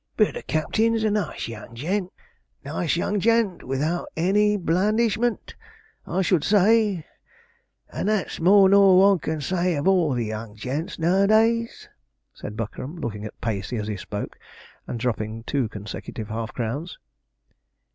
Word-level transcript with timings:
'But 0.17 0.33
the 0.33 0.41
captin's 0.41 1.03
a 1.03 1.11
nice 1.11 1.47
young 1.47 1.75
gent 1.75 2.11
a 2.65 2.69
nice 2.69 2.95
young 2.95 3.19
gent, 3.19 3.61
without 3.63 4.07
any 4.17 4.57
blandishment, 4.57 5.53
I 6.07 6.23
should 6.23 6.43
say; 6.43 7.05
and 7.93 8.09
that's 8.09 8.39
more 8.39 8.67
nor 8.67 8.97
one 8.97 9.19
can 9.19 9.41
say 9.41 9.75
of 9.75 9.87
all 9.87 10.19
young 10.19 10.55
gents 10.55 10.97
nowadays,' 10.97 11.87
said 12.33 12.57
Buckram, 12.57 12.95
looking 12.99 13.25
at 13.25 13.39
Pacey 13.41 13.77
as 13.77 13.87
he 13.87 13.95
spoke, 13.95 14.39
and 14.87 14.99
dropping 14.99 15.43
two 15.43 15.69
consecutive 15.69 16.29
half 16.29 16.51
crowns. 16.51 16.97